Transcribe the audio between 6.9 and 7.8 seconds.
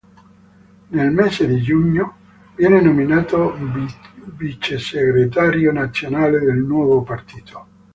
partito.